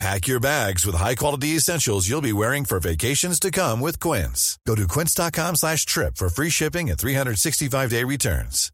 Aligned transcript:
Pack 0.00 0.26
your 0.26 0.40
bags 0.40 0.84
with 0.84 0.96
high-quality 0.96 1.56
essentials 1.56 2.08
you'll 2.08 2.20
be 2.20 2.32
wearing 2.32 2.64
for 2.64 2.80
vacations 2.80 3.38
to 3.40 3.50
come 3.50 3.80
with 3.80 4.00
Quince. 4.00 4.58
Go 4.66 4.74
to 4.74 4.88
quince.com 4.88 5.56
slash 5.56 5.86
trip 5.86 6.16
for 6.16 6.28
free 6.28 6.50
shipping 6.50 6.90
and 6.90 6.98
365-day 6.98 8.04
returns. 8.04 8.70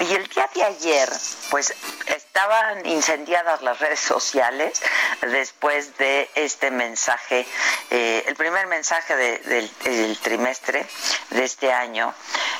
Y 0.00 0.12
el 0.12 0.26
día 0.28 0.50
de 0.54 0.62
ayer, 0.64 1.08
pues 1.50 1.72
estaban 2.06 2.84
incendiadas 2.86 3.62
las 3.62 3.78
redes 3.78 4.00
sociales 4.00 4.82
después 5.22 5.96
de 5.96 6.28
este 6.34 6.70
mensaje, 6.70 7.46
eh, 7.90 8.24
el 8.26 8.34
primer 8.34 8.66
mensaje 8.66 9.16
de, 9.16 9.38
del, 9.38 9.70
del, 9.84 10.18
trimestre 10.18 10.86
de 11.30 11.44
este 11.44 11.72
año, 11.72 12.12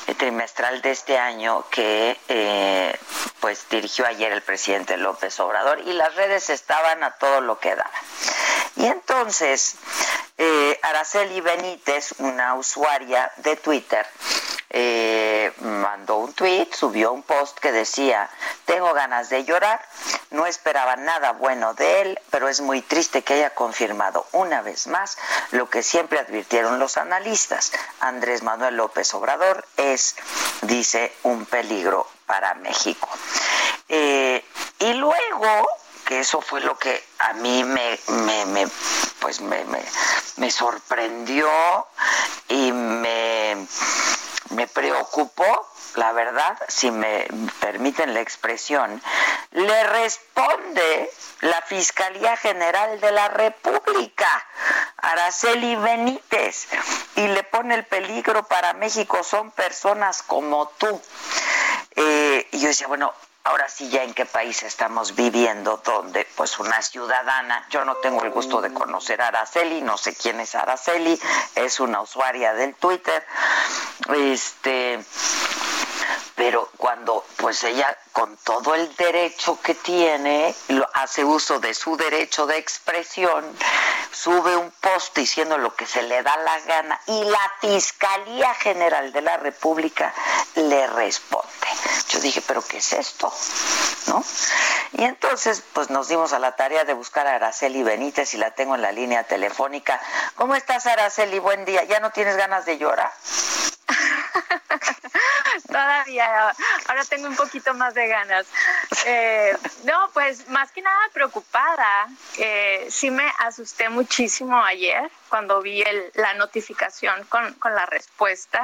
el 0.07 0.15
trimestral 0.15 0.81
de 0.81 0.91
este 0.91 1.17
año 1.17 1.65
que 1.69 2.17
eh, 2.29 2.95
pues 3.43 3.67
dirigió 3.69 4.05
ayer 4.05 4.31
el 4.31 4.41
presidente 4.41 4.95
López 4.95 5.37
Obrador 5.41 5.81
y 5.81 5.91
las 5.91 6.15
redes 6.15 6.49
estaban 6.49 7.03
a 7.03 7.11
todo 7.11 7.41
lo 7.41 7.59
que 7.59 7.75
daban. 7.75 7.91
Y 8.77 8.85
entonces, 8.85 9.75
eh, 10.37 10.79
Araceli 10.81 11.41
Benítez, 11.41 12.13
una 12.19 12.55
usuaria 12.55 13.29
de 13.35 13.57
Twitter, 13.57 14.07
eh, 14.69 15.51
mandó 15.59 16.19
un 16.19 16.31
tweet, 16.31 16.69
subió 16.71 17.11
un 17.11 17.21
post 17.23 17.59
que 17.59 17.73
decía, 17.73 18.29
tengo 18.63 18.93
ganas 18.93 19.29
de 19.29 19.43
llorar, 19.43 19.85
no 20.31 20.45
esperaba 20.45 20.95
nada 20.95 21.33
bueno 21.33 21.73
de 21.73 22.01
él, 22.01 22.19
pero 22.29 22.47
es 22.47 22.61
muy 22.61 22.81
triste 22.81 23.23
que 23.23 23.33
haya 23.33 23.49
confirmado 23.49 24.25
una 24.31 24.61
vez 24.61 24.87
más 24.87 25.17
lo 25.51 25.69
que 25.69 25.83
siempre 25.83 26.17
advirtieron 26.17 26.79
los 26.79 26.95
analistas. 26.95 27.73
Andrés 27.99 28.41
Manuel 28.41 28.77
López 28.77 29.13
Obrador 29.13 29.65
es, 29.75 30.15
dice, 30.61 31.11
un 31.23 31.45
peligro 31.45 32.07
para 32.33 32.55
México. 32.55 33.07
Eh, 33.87 34.43
y 34.79 34.93
luego, 34.95 35.69
que 36.03 36.21
eso 36.21 36.41
fue 36.41 36.61
lo 36.61 36.79
que 36.79 37.03
a 37.19 37.33
mí 37.33 37.63
me, 37.63 37.99
pues 39.19 39.39
me, 39.41 39.63
me, 39.65 39.83
me 40.37 40.49
sorprendió 40.49 41.47
y 42.49 42.71
me 42.71 43.67
me 44.53 44.67
preocupó, 44.67 45.67
la 45.95 46.11
verdad, 46.11 46.57
si 46.67 46.91
me 46.91 47.27
permiten 47.59 48.13
la 48.13 48.21
expresión, 48.21 49.01
le 49.51 49.83
responde 49.83 51.11
la 51.41 51.61
Fiscalía 51.61 52.37
General 52.37 52.99
de 52.99 53.11
la 53.11 53.29
República, 53.29 54.45
Araceli 54.97 55.75
Benítez, 55.75 56.67
y 57.15 57.27
le 57.27 57.43
pone 57.43 57.75
el 57.75 57.85
peligro 57.85 58.43
para 58.43 58.73
México, 58.73 59.23
son 59.23 59.51
personas 59.51 60.23
como 60.23 60.67
tú. 60.77 61.01
Eh, 61.95 62.47
y 62.51 62.59
yo 62.59 62.67
decía, 62.67 62.87
bueno, 62.87 63.13
ahora 63.43 63.67
sí 63.69 63.89
ya 63.89 64.03
en 64.03 64.13
qué 64.13 64.25
país 64.25 64.63
estamos 64.63 65.15
viviendo, 65.15 65.81
donde 65.83 66.25
pues 66.35 66.59
una 66.59 66.81
ciudadana, 66.81 67.65
yo 67.69 67.83
no 67.85 67.95
tengo 67.97 68.23
el 68.23 68.31
gusto 68.31 68.61
de 68.61 68.73
conocer 68.73 69.21
a 69.21 69.27
Araceli, 69.27 69.81
no 69.81 69.97
sé 69.97 70.15
quién 70.15 70.39
es 70.39 70.55
Araceli, 70.55 71.19
es 71.55 71.79
una 71.79 72.01
usuaria 72.01 72.53
del 72.53 72.75
Twitter, 72.75 73.25
este 74.15 75.03
pero 76.35 76.69
cuando 76.77 77.25
pues 77.37 77.63
ella 77.63 77.95
con 78.11 78.35
todo 78.37 78.73
el 78.75 78.93
derecho 78.95 79.59
que 79.61 79.75
tiene 79.75 80.53
lo, 80.69 80.87
hace 80.93 81.23
uso 81.23 81.59
de 81.59 81.73
su 81.73 81.95
derecho 81.95 82.47
de 82.47 82.57
expresión 82.57 83.45
sube 84.13 84.55
un 84.55 84.71
post 84.71 85.17
diciendo 85.17 85.57
lo 85.57 85.75
que 85.75 85.85
se 85.85 86.03
le 86.03 86.21
da 86.21 86.37
la 86.37 86.59
gana 86.61 86.99
y 87.07 87.23
la 87.25 87.51
Fiscalía 87.59 88.53
General 88.55 89.11
de 89.11 89.21
la 89.21 89.37
República 89.37 90.13
le 90.55 90.87
responde. 90.87 91.49
Yo 92.09 92.19
dije, 92.19 92.41
pero 92.45 92.61
¿qué 92.61 92.77
es 92.77 92.93
esto? 92.93 93.33
¿No? 94.07 94.23
Y 94.93 95.03
entonces 95.03 95.63
pues 95.73 95.89
nos 95.89 96.07
dimos 96.07 96.33
a 96.33 96.39
la 96.39 96.55
tarea 96.55 96.83
de 96.83 96.93
buscar 96.93 97.25
a 97.27 97.35
Araceli 97.35 97.81
Benítez 97.81 98.33
y 98.35 98.37
la 98.37 98.51
tengo 98.51 98.75
en 98.75 98.83
la 98.83 98.91
línea 98.91 99.23
telefónica. 99.23 99.99
¿Cómo 100.35 100.55
estás 100.55 100.85
Araceli? 100.85 101.39
Buen 101.39 101.65
día. 101.65 101.83
¿Ya 101.85 101.99
no 101.99 102.11
tienes 102.11 102.37
ganas 102.37 102.65
de 102.65 102.77
llorar? 102.77 103.11
Todavía, 105.67 106.53
ahora 106.87 107.05
tengo 107.05 107.27
un 107.27 107.35
poquito 107.35 107.73
más 107.73 107.93
de 107.93 108.07
ganas. 108.07 108.45
Eh, 109.05 109.57
no, 109.83 110.09
pues 110.13 110.47
más 110.47 110.71
que 110.71 110.81
nada 110.81 111.09
preocupada. 111.13 112.07
Eh, 112.37 112.87
sí 112.89 113.11
me 113.11 113.31
asusté 113.39 113.89
muchísimo 113.89 114.63
ayer 114.63 115.09
cuando 115.29 115.61
vi 115.61 115.81
el, 115.81 116.11
la 116.15 116.33
notificación 116.35 117.23
con, 117.25 117.53
con, 117.55 117.75
la 117.75 117.85
respuesta 117.85 118.61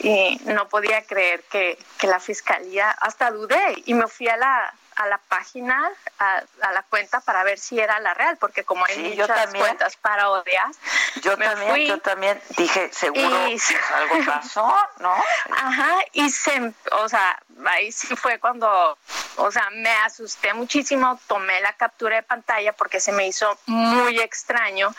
y 0.00 0.40
no 0.44 0.68
podía 0.68 1.02
creer 1.02 1.42
que, 1.44 1.78
que 1.98 2.06
la 2.06 2.20
fiscalía, 2.20 2.90
hasta 2.90 3.30
dudé 3.30 3.82
y 3.84 3.94
me 3.94 4.06
fui 4.06 4.28
a 4.28 4.36
la, 4.36 4.74
a 4.96 5.06
la 5.06 5.18
página, 5.18 5.90
a, 6.18 6.42
a, 6.62 6.72
la 6.72 6.82
cuenta 6.84 7.20
para 7.20 7.44
ver 7.44 7.58
si 7.58 7.78
era 7.78 8.00
la 8.00 8.14
real, 8.14 8.36
porque 8.38 8.64
como 8.64 8.84
hay 8.84 8.94
sí, 8.94 9.16
muchas 9.18 9.54
cuentas 9.54 9.96
para 9.96 10.30
Yo 11.22 11.36
también, 11.36 11.70
fui, 11.70 11.86
yo 11.86 11.98
también 11.98 12.40
dije, 12.56 12.90
seguro 12.92 13.48
y, 13.48 13.58
algo 13.94 14.26
pasó, 14.26 14.74
¿no? 15.00 15.14
Ajá, 15.50 15.98
y 16.12 16.30
se, 16.30 16.72
o 16.92 17.08
sea, 17.08 17.42
ahí 17.66 17.90
sí 17.92 18.14
fue 18.16 18.38
cuando, 18.38 18.98
o 19.36 19.50
sea, 19.50 19.68
me 19.70 19.90
asusté 19.90 20.54
muchísimo, 20.54 21.18
tomé 21.26 21.60
la 21.60 21.72
captura 21.72 22.16
de 22.16 22.22
pantalla 22.22 22.72
porque 22.72 23.00
se 23.00 23.12
me 23.12 23.26
hizo 23.26 23.58
muy 23.66 24.18
extraño 24.20 24.94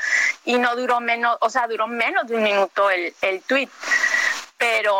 y 0.45 0.57
no 0.57 0.75
duró 0.75 0.99
menos, 0.99 1.37
o 1.41 1.49
sea, 1.49 1.67
duró 1.67 1.87
menos 1.87 2.27
de 2.27 2.35
un 2.35 2.43
minuto 2.43 2.89
el, 2.89 3.13
el 3.21 3.41
tweet 3.43 3.69
pero 4.59 4.93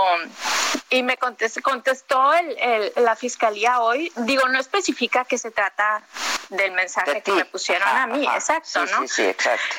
y 0.90 1.03
me 1.03 1.18
contestó, 1.18 1.62
contestó 1.62 2.34
el, 2.34 2.58
el, 2.58 2.94
la 2.96 3.18
fiscalía 3.18 3.81
hoy, 3.81 4.09
digo, 4.16 4.48
no 4.48 4.58
especifica 4.58 5.25
que 5.25 5.38
se 5.38 5.52
trata 5.52 6.02
del 6.48 6.72
mensaje 6.72 7.16
de 7.16 7.22
que 7.22 7.31
me 7.34 7.46
pusieron 7.46 7.88
ajá, 7.88 8.03
a 8.03 8.08
mí, 8.08 8.25
ajá. 8.25 8.38
exacto, 8.38 8.88
sí, 8.88 8.92
¿no? 8.94 9.02
Sí, 9.02 9.08
sí, 9.09 9.24
exacto. 9.24 9.75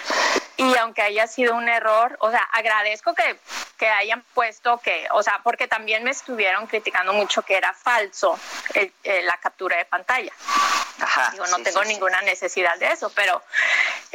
Y 0.60 0.76
aunque 0.76 1.00
haya 1.00 1.26
sido 1.26 1.54
un 1.54 1.70
error, 1.70 2.18
o 2.20 2.30
sea, 2.30 2.42
agradezco 2.52 3.14
que, 3.14 3.38
que 3.78 3.88
hayan 3.88 4.22
puesto 4.34 4.76
que, 4.76 5.06
o 5.12 5.22
sea, 5.22 5.40
porque 5.42 5.66
también 5.66 6.04
me 6.04 6.10
estuvieron 6.10 6.66
criticando 6.66 7.14
mucho 7.14 7.40
que 7.40 7.56
era 7.56 7.72
falso 7.72 8.38
el, 8.74 8.92
el, 9.02 9.24
la 9.24 9.38
captura 9.38 9.78
de 9.78 9.86
pantalla. 9.86 10.32
Ajá, 11.00 11.30
Digo, 11.32 11.46
no 11.46 11.56
sí, 11.56 11.62
tengo 11.62 11.82
sí, 11.82 11.88
ninguna 11.88 12.20
necesidad 12.20 12.76
de 12.78 12.92
eso, 12.92 13.10
pero 13.14 13.42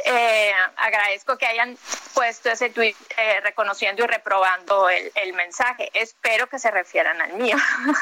eh, 0.04 0.52
agradezco 0.76 1.36
que 1.36 1.46
hayan 1.46 1.76
puesto 2.14 2.48
ese 2.48 2.70
tweet 2.70 2.94
eh, 3.16 3.40
reconociendo 3.40 4.04
y 4.04 4.06
reprobando 4.06 4.88
el, 4.88 5.10
el, 5.16 5.32
mensaje. 5.32 5.90
Espero 5.94 6.48
que 6.48 6.60
se 6.60 6.70
refieran 6.70 7.20
al 7.20 7.32
mío, 7.32 7.56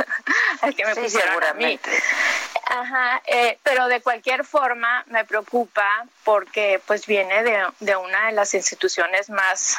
al 0.60 0.74
que 0.74 0.84
me 0.84 0.94
pusieron 0.94 1.42
a 1.42 1.54
mí. 1.54 1.80
Ajá, 2.74 3.22
eh, 3.26 3.58
pero 3.62 3.86
de 3.86 4.00
cualquier 4.02 4.44
forma 4.44 5.04
me 5.06 5.24
preocupa 5.24 5.86
porque 6.24 6.80
pues 6.86 7.06
viene 7.06 7.42
de, 7.42 7.66
de 7.80 7.96
una 7.96 8.26
de 8.26 8.32
las 8.32 8.54
instituciones 8.54 9.30
más 9.30 9.78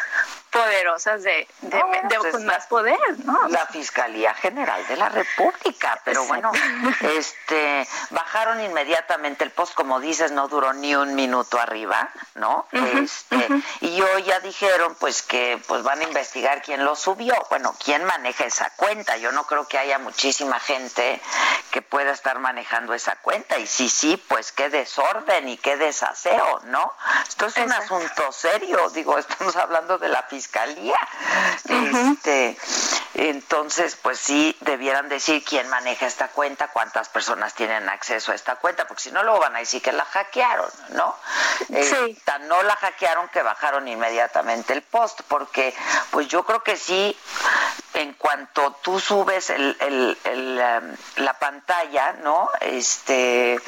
poderosas 0.51 1.23
de, 1.23 1.47
de, 1.61 1.79
no, 1.79 2.07
de 2.07 2.17
pues 2.19 2.31
con 2.31 2.45
más 2.45 2.67
poder, 2.67 2.97
¿no? 3.25 3.47
La 3.49 3.65
Fiscalía 3.65 4.33
General 4.35 4.85
de 4.87 4.95
la 4.95 5.09
República, 5.09 5.99
pero 6.05 6.23
bueno, 6.25 6.51
este 7.01 7.85
bajaron 8.11 8.61
inmediatamente 8.61 9.43
el 9.43 9.51
post, 9.51 9.73
como 9.73 9.99
dices, 9.99 10.31
no 10.31 10.47
duró 10.47 10.71
ni 10.71 10.95
un 10.95 11.15
minuto 11.15 11.59
arriba, 11.59 12.09
¿no? 12.35 12.65
Uh 12.71 12.77
-huh, 12.77 13.03
este, 13.03 13.35
uh 13.35 13.39
-huh. 13.39 13.63
y 13.81 14.01
hoy 14.01 14.23
ya 14.23 14.39
dijeron 14.39 14.95
pues 14.99 15.21
que 15.23 15.59
pues 15.67 15.83
van 15.83 15.99
a 15.99 16.03
investigar 16.03 16.61
quién 16.61 16.85
lo 16.85 16.95
subió, 16.95 17.35
bueno, 17.49 17.75
quién 17.83 18.05
maneja 18.05 18.45
esa 18.45 18.69
cuenta. 18.77 19.17
Yo 19.17 19.31
no 19.31 19.45
creo 19.45 19.67
que 19.67 19.77
haya 19.77 19.97
muchísima 19.99 20.59
gente 20.59 21.19
que 21.71 21.81
pueda 21.81 22.11
estar 22.11 22.39
manejando 22.39 22.84
esa 22.93 23.15
cuenta 23.17 23.57
y 23.57 23.67
sí, 23.67 23.89
sí, 23.89 24.17
pues 24.27 24.51
qué 24.51 24.69
desorden 24.69 25.47
y 25.49 25.57
qué 25.57 25.77
desaseo, 25.77 26.61
¿no? 26.65 26.93
Esto 27.27 27.47
es 27.47 27.57
un 27.57 27.63
Exacto. 27.63 27.95
asunto 27.95 28.31
serio, 28.31 28.89
digo, 28.91 29.17
estamos 29.19 29.55
hablando 29.55 29.97
de 29.97 30.09
la 30.09 30.23
fiscalía. 30.23 30.97
Uh 31.65 31.71
-huh. 31.73 32.13
Este, 32.13 32.57
entonces, 33.15 33.95
pues 34.01 34.19
sí, 34.19 34.55
debieran 34.61 35.07
decir 35.07 35.43
quién 35.43 35.69
maneja 35.69 36.05
esta 36.05 36.27
cuenta, 36.29 36.67
cuántas 36.67 37.07
personas 37.09 37.53
tienen 37.53 37.87
acceso 37.87 38.31
a 38.31 38.35
esta 38.35 38.57
cuenta, 38.57 38.87
porque 38.87 39.03
si 39.03 39.11
no, 39.11 39.23
luego 39.23 39.39
van 39.39 39.55
a 39.55 39.59
decir 39.59 39.81
que 39.81 39.91
la 39.93 40.03
hackearon, 40.05 40.69
¿no? 40.89 41.15
Sí. 41.67 41.75
Eh, 41.75 42.17
tan 42.25 42.47
no 42.47 42.61
la 42.63 42.75
hackearon 42.75 43.29
que 43.29 43.41
bajaron 43.41 43.87
inmediatamente 43.87 44.73
el 44.73 44.81
post, 44.81 45.21
porque 45.27 45.73
pues 46.11 46.27
yo 46.27 46.43
creo 46.45 46.61
que 46.61 46.75
sí, 46.75 47.17
en 47.95 48.13
cuanto 48.13 48.73
tú 48.83 48.99
subes 48.99 49.49
el, 49.49 49.75
el, 49.79 50.17
el, 50.25 50.61
um, 50.81 51.23
la 51.23 51.33
pantalla, 51.33 52.13
¿no? 52.23 52.49
Este 52.61 53.59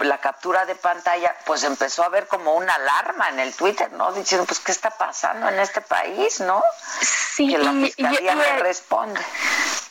la 0.00 0.18
captura 0.18 0.66
de 0.66 0.74
pantalla, 0.74 1.34
pues 1.46 1.62
empezó 1.62 2.02
a 2.02 2.06
haber 2.06 2.26
como 2.26 2.54
una 2.54 2.74
alarma 2.74 3.28
en 3.30 3.38
el 3.38 3.54
Twitter, 3.54 3.90
¿no? 3.92 4.12
Diciendo, 4.12 4.44
pues, 4.44 4.58
¿qué 4.60 4.72
está 4.72 4.90
pasando 4.90 5.48
en 5.48 5.58
este 5.60 5.80
país, 5.80 6.40
no? 6.40 6.62
Sí, 7.00 7.48
que 7.48 7.58
la 7.58 7.72
fiscalía 7.72 8.34
y- 8.34 8.58
y- 8.58 8.62
responde. 8.62 9.20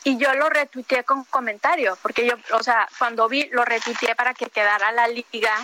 Y 0.04 0.18
yo 0.18 0.32
lo 0.34 0.50
retuiteé 0.50 1.02
con 1.04 1.24
comentario, 1.24 1.96
porque 2.02 2.26
yo, 2.26 2.34
o 2.52 2.62
sea, 2.62 2.86
cuando 2.98 3.28
vi, 3.28 3.48
lo 3.50 3.64
retuiteé 3.64 4.14
para 4.14 4.34
que 4.34 4.50
quedara 4.50 4.92
la 4.92 5.08
liga 5.08 5.56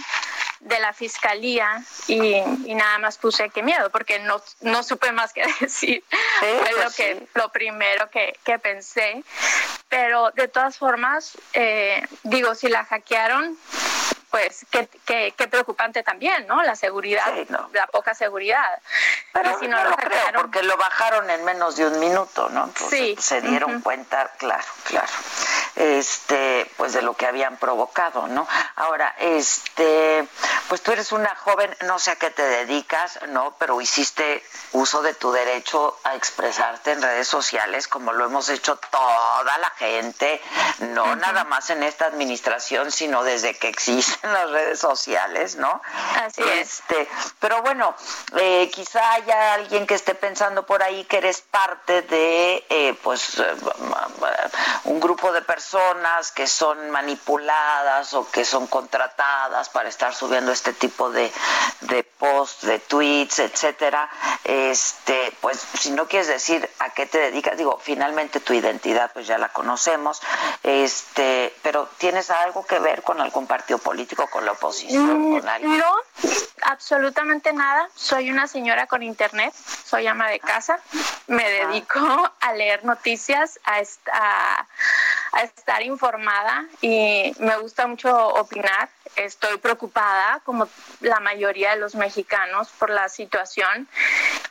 de 0.61 0.79
la 0.79 0.93
fiscalía 0.93 1.83
y, 2.07 2.37
y 2.67 2.75
nada 2.75 2.99
más 2.99 3.17
puse 3.19 3.49
que 3.51 3.63
miedo, 3.63 3.91
porque 3.91 4.19
no, 4.21 4.41
no 4.61 4.83
supe 4.83 5.11
más 5.13 5.33
que 5.33 5.45
decir. 5.61 6.05
Fue 6.39 6.59
pues 6.61 6.85
lo, 6.85 6.91
que, 6.93 7.15
sí. 7.19 7.29
lo 7.35 7.49
primero 7.51 8.09
que, 8.11 8.39
que 8.45 8.59
pensé. 8.59 9.25
Pero 9.89 10.31
de 10.33 10.49
todas 10.49 10.79
formas, 10.79 11.37
eh, 11.55 12.07
digo, 12.23 12.55
si 12.55 12.69
la 12.69 12.85
hackearon, 12.85 13.57
pues 14.31 14.65
qué, 14.71 14.89
qué, 15.05 15.35
qué 15.37 15.49
preocupante 15.49 16.05
también, 16.05 16.47
¿no? 16.47 16.63
La 16.63 16.77
seguridad, 16.77 17.25
Sí, 17.35 17.47
no. 17.49 17.69
la 17.73 17.87
poca 17.89 18.15
seguridad. 18.15 18.81
Pero 19.33 19.59
si 19.59 19.67
no, 19.67 19.77
no 19.79 19.85
lo 19.85 19.91
lo 19.91 19.97
creo, 19.97 20.33
porque 20.37 20.63
lo 20.63 20.77
bajaron 20.77 21.29
en 21.31 21.45
menos 21.45 21.77
de 21.77 21.87
un 21.87 21.99
minuto, 21.99 22.49
¿no? 22.51 22.65
Entonces 22.67 22.99
Sí, 22.99 23.13
pues, 23.15 23.25
se 23.25 23.41
dieron 23.41 23.81
cuenta, 23.81 24.31
claro, 24.39 24.63
claro, 24.85 25.09
este, 25.81 26.71
pues 26.77 26.93
de 26.93 27.01
lo 27.01 27.15
que 27.15 27.27
habían 27.27 27.57
provocado, 27.57 28.27
¿no? 28.29 28.47
Ahora, 28.77 29.15
este, 29.19 30.29
pues 30.69 30.83
tú 30.83 30.93
eres 30.93 31.11
una 31.11 31.35
joven, 31.37 31.75
no 31.87 31.99
sé 31.99 32.11
a 32.11 32.17
qué 32.17 32.31
te 32.31 32.43
dedicas, 32.43 33.19
¿no? 33.29 33.57
Pero 33.59 33.81
hiciste 33.81 34.45
uso 34.73 35.01
de 35.01 35.15
tu 35.15 35.33
derecho 35.33 35.99
a 36.05 36.17
expresarte 36.17 36.93
en 36.93 37.01
redes 37.01 37.29
sociales, 37.29 37.89
como 37.89 38.13
lo 38.13 38.27
hemos 38.27 38.51
hecho 38.51 38.77
toda 38.77 39.57
la 39.59 39.71
gente, 39.71 40.43
no 40.81 41.17
nada 41.17 41.45
más 41.45 41.71
en 41.71 41.83
esta 41.83 42.05
administración, 42.05 42.93
sino 42.93 43.25
desde 43.25 43.57
que 43.57 43.69
existen 43.69 44.33
las 44.35 44.51
redes 44.51 44.79
sociales, 44.79 45.57
¿no? 45.57 45.81
Así 46.23 46.43
es. 46.43 46.81
Este, 46.81 47.09
pero 47.39 47.63
bueno, 47.63 47.95
eh, 48.39 48.71
quizá 48.71 49.15
haya 49.15 49.55
alguien 49.55 49.87
que 49.87 49.95
esté 49.95 50.15
pensando 50.15 50.67
por 50.67 50.83
ahí 50.83 51.05
que 51.05 51.19
eres 51.19 51.41
parte 51.41 52.03
de, 52.03 52.67
eh, 52.69 52.95
pues, 53.03 53.39
eh, 53.39 53.55
un 54.85 55.01
grupo 55.01 55.33
de 55.33 55.41
personas 55.41 55.70
que 56.35 56.47
son 56.47 56.91
manipuladas 56.91 58.13
o 58.15 58.29
que 58.31 58.45
son 58.45 58.67
contratadas 58.67 59.69
para 59.69 59.89
estar 59.89 60.15
subiendo 60.15 60.51
este 60.53 60.73
tipo 60.73 61.11
de, 61.11 61.31
de 61.83 62.03
posts, 62.03 62.67
de 62.67 62.79
tweets, 62.81 63.39
etcétera. 63.39 64.09
Este, 64.45 65.33
pues, 65.41 65.61
si 65.79 65.91
no 65.93 66.07
quieres 66.09 66.29
decir 66.29 66.69
a 66.81 66.91
qué 66.91 67.07
te 67.07 67.19
dedicas, 67.19 67.57
digo, 67.57 67.79
finalmente 67.83 68.41
tu 68.41 68.53
identidad, 68.53 69.13
pues 69.13 69.27
ya 69.27 69.39
la 69.39 69.49
conocemos. 69.51 70.21
Este, 70.63 71.55
pero 71.63 71.89
tienes 71.99 72.31
algo 72.31 72.65
que 72.67 72.79
ver 72.79 73.03
con 73.03 73.21
algún 73.21 73.47
partido 73.47 73.79
político, 73.79 74.27
con 74.29 74.45
la 74.45 74.53
oposición, 74.53 75.31
Mm, 75.31 75.39
con 75.41 75.49
alguien. 75.49 75.79
No, 75.79 75.95
absolutamente 76.63 77.53
nada. 77.53 77.89
Soy 77.95 78.31
una 78.31 78.47
señora 78.47 78.87
con 78.87 79.03
internet, 79.03 79.55
soy 79.85 80.07
ama 80.07 80.29
de 80.29 80.41
casa, 80.41 80.79
me 81.27 81.49
dedico 81.49 82.01
a 82.41 82.53
leer 82.55 82.85
noticias, 82.85 83.59
a, 83.65 83.81
a- 84.13 84.67
a 85.33 85.43
estar 85.43 85.83
informada 85.83 86.67
y 86.81 87.33
me 87.39 87.57
gusta 87.59 87.87
mucho 87.87 88.29
opinar. 88.29 88.89
Estoy 89.17 89.59
preocupada, 89.59 90.41
como 90.45 90.69
la 91.01 91.21
mayoría 91.21 91.71
de 91.71 91.77
los 91.77 91.95
mexicanos, 91.95 92.69
por 92.79 92.91
la 92.91 93.09
situación 93.09 93.89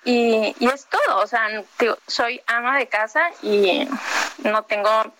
y, 0.03 0.55
y 0.59 0.67
es 0.67 0.85
todo. 0.85 1.19
O 1.19 1.27
sea, 1.27 1.63
soy 2.07 2.41
ama 2.45 2.77
de 2.77 2.87
casa 2.87 3.21
y 3.41 3.87
no 4.39 4.63
tengo, 4.63 5.13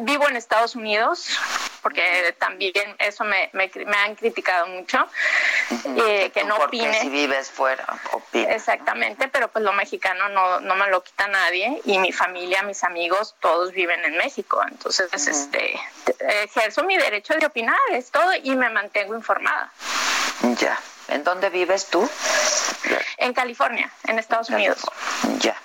vivo 0.00 0.28
en 0.28 0.36
Estados 0.36 0.76
Unidos 0.76 1.38
porque 1.82 2.34
también 2.38 2.96
eso 2.98 3.24
me, 3.24 3.50
me 3.52 3.96
han 3.96 4.14
criticado 4.14 4.66
mucho, 4.66 5.06
eh, 5.84 6.30
que 6.32 6.44
no 6.44 6.56
porque 6.56 6.78
opine. 6.78 7.00
si 7.00 7.08
vives 7.08 7.50
fuera, 7.50 7.84
opina. 8.12 8.52
Exactamente, 8.52 9.28
pero 9.28 9.48
pues 9.48 9.64
lo 9.64 9.72
mexicano 9.72 10.28
no, 10.30 10.60
no 10.60 10.74
me 10.76 10.88
lo 10.88 11.02
quita 11.02 11.26
nadie 11.28 11.80
y 11.84 11.98
mi 11.98 12.12
familia, 12.12 12.62
mis 12.62 12.82
amigos, 12.84 13.34
todos 13.40 13.72
viven 13.72 14.04
en 14.04 14.16
México. 14.16 14.62
Entonces, 14.66 15.26
este, 15.26 15.78
ejerzo 16.44 16.84
mi 16.84 16.96
derecho 16.96 17.34
de 17.34 17.46
opinar, 17.46 17.78
es 17.92 18.10
todo, 18.10 18.30
y 18.42 18.54
me 18.56 18.70
mantengo 18.70 19.14
informada. 19.14 19.70
Ya. 20.58 20.78
¿En 21.08 21.24
dónde 21.24 21.48
vives 21.48 21.86
tú? 21.86 22.08
En 23.16 23.32
California, 23.32 23.90
en 24.06 24.18
Estados 24.18 24.50
Unidos. 24.50 24.78
Ya. 25.38 25.56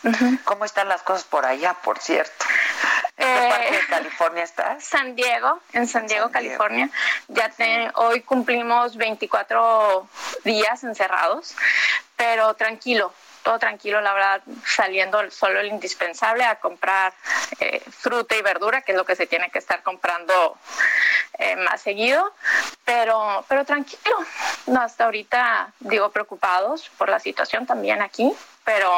¿Cómo 0.46 0.64
están 0.64 0.88
las 0.88 1.02
cosas 1.04 1.26
por 1.26 1.46
allá, 1.46 1.74
por 1.74 2.00
cierto? 2.00 2.46
¿En 3.18 3.28
qué 3.28 3.46
Eh, 3.46 3.50
parte 3.50 3.72
de 3.72 3.83
California 3.98 4.44
estás? 4.44 4.84
San 4.84 5.16
Diego, 5.16 5.60
en 5.74 5.88
San 5.88 6.08
Diego, 6.08 6.30
San 6.32 6.42
Diego. 6.42 6.58
California. 6.58 6.90
Ya 7.28 7.50
te- 7.50 7.92
hoy 7.96 8.22
cumplimos 8.22 8.96
24 8.98 10.08
días 10.44 10.84
encerrados, 10.84 11.56
pero 12.16 12.54
tranquilo, 12.56 13.14
todo 13.44 13.60
tranquilo, 13.60 14.02
la 14.02 14.14
verdad, 14.14 14.42
saliendo 14.66 15.30
solo 15.30 15.60
el 15.60 15.68
indispensable 15.68 16.44
a 16.46 16.56
comprar 16.56 17.14
eh, 17.60 17.82
fruta 17.92 18.36
y 18.36 18.42
verdura, 18.42 18.82
que 18.82 18.94
es 18.94 18.98
lo 18.98 19.06
que 19.06 19.16
se 19.16 19.28
tiene 19.28 19.52
que 19.52 19.60
estar 19.60 19.84
comprando 19.84 20.58
eh, 21.38 21.56
más 21.58 21.82
seguido, 21.82 22.34
pero, 22.86 23.46
pero 23.48 23.66
tranquilo. 23.66 24.18
No, 24.68 24.82
hasta 24.82 25.04
ahorita, 25.06 25.72
digo, 25.80 26.10
preocupados 26.10 26.90
por 26.98 27.10
la 27.10 27.20
situación 27.20 27.66
también 27.66 28.02
aquí, 28.02 28.32
pero, 28.64 28.92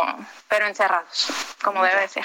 pero 0.48 0.68
encerrados, 0.68 1.28
como 1.64 1.84
debe 1.84 2.08
ser. 2.08 2.24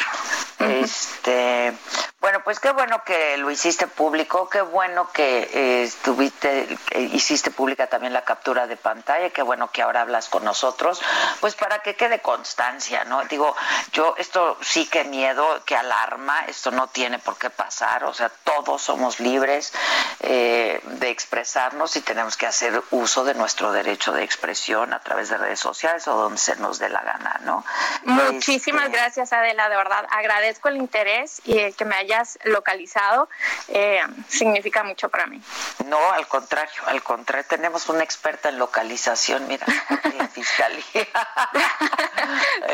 Este, 0.58 1.72
bueno, 2.20 2.40
pues 2.44 2.60
qué 2.60 2.70
bueno 2.72 3.02
que 3.02 3.38
lo 3.38 3.50
hiciste 3.50 3.86
público, 3.86 4.48
qué 4.50 4.60
bueno 4.60 5.10
que 5.10 5.48
eh, 5.54 5.82
estuviste, 5.84 6.76
que 6.90 7.00
hiciste 7.00 7.50
pública 7.50 7.86
también 7.86 8.12
la 8.12 8.24
captura 8.24 8.66
de 8.66 8.76
pantalla, 8.76 9.30
qué 9.30 9.40
bueno 9.40 9.70
que 9.70 9.80
ahora 9.80 10.02
hablas 10.02 10.28
con 10.28 10.44
nosotros, 10.44 11.00
pues 11.40 11.54
para 11.54 11.78
que 11.78 11.96
quede 11.96 12.20
constancia, 12.20 13.04
¿no? 13.04 13.24
Digo, 13.24 13.56
yo 13.92 14.14
esto 14.18 14.58
sí 14.60 14.84
que 14.86 15.04
miedo, 15.04 15.64
que 15.64 15.76
alarma, 15.76 16.44
esto 16.46 16.70
no 16.70 16.88
tiene 16.88 17.18
por 17.18 17.38
qué 17.38 17.48
pasar, 17.48 18.04
o 18.04 18.12
sea, 18.12 18.30
todos 18.44 18.82
somos 18.82 19.18
libres 19.18 19.72
eh, 20.20 20.78
de 20.84 21.08
expresarnos 21.08 21.96
y 21.96 22.02
tenemos 22.02 22.36
que 22.36 22.46
hacer 22.46 22.82
uso 22.90 23.24
de 23.24 23.32
nuestro 23.32 23.72
derecho 23.72 24.12
de 24.12 24.24
expresión 24.24 24.92
a 24.92 25.00
través 25.00 25.30
de 25.30 25.38
redes 25.38 25.60
sociales 25.60 26.06
o 26.06 26.14
donde 26.14 26.38
se 26.38 26.56
nos 26.56 26.78
dé 26.78 26.90
la 26.90 27.00
gana, 27.00 27.40
¿no? 27.44 27.64
Muchísimas 28.04 28.86
Este, 28.86 28.96
gracias, 28.98 29.32
Adela, 29.32 29.70
de 29.70 29.76
verdad. 29.76 30.06
Agradezco 30.10 30.68
el 30.68 30.76
interés 30.76 31.40
y 31.46 31.58
el 31.58 31.74
que 31.74 31.86
me 31.86 31.96
hayas 32.12 32.38
localizado. 32.44 33.28
eh, 33.68 34.00
significa 34.28 34.82
mucho 34.84 35.08
para 35.08 35.26
mí. 35.26 35.40
No, 35.86 36.12
al 36.12 36.26
contrario, 36.26 36.82
al 36.86 37.02
contrario, 37.02 37.46
tenemos 37.48 37.88
una 37.88 38.02
experta 38.04 38.48
en 38.48 38.58
localización, 38.58 39.46
mira, 39.48 39.66
en 40.04 40.18
la 40.18 40.28
fiscalía. 40.38 40.82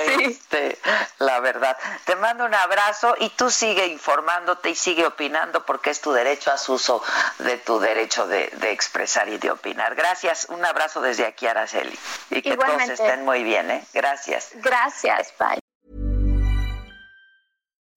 Sí. 0.06 0.24
Este, 0.24 0.78
la 1.18 1.40
verdad. 1.40 1.76
Te 2.04 2.16
mando 2.16 2.44
un 2.44 2.54
abrazo 2.54 3.14
y 3.18 3.30
tú 3.30 3.50
sigue 3.50 3.86
informándote 3.86 4.70
y 4.70 4.74
sigue 4.74 5.06
opinando 5.06 5.64
porque 5.64 5.90
es 5.90 6.00
tu 6.00 6.12
derecho, 6.12 6.50
haz 6.52 6.68
uso 6.68 7.02
de 7.38 7.56
tu 7.58 7.78
derecho 7.78 8.26
de, 8.26 8.48
de 8.48 8.70
expresar 8.72 9.28
y 9.28 9.38
de 9.38 9.50
opinar. 9.50 9.94
Gracias, 9.94 10.46
un 10.50 10.64
abrazo 10.64 11.00
desde 11.00 11.26
aquí, 11.26 11.46
Araceli. 11.46 11.96
Y 12.30 12.42
que 12.42 12.50
Igualmente. 12.50 12.96
todos 12.96 13.00
estén 13.08 13.24
muy 13.24 13.44
bien, 13.44 13.70
¿eh? 13.70 13.84
Gracias. 13.94 14.50
Gracias, 14.54 15.32
bye. 15.38 15.65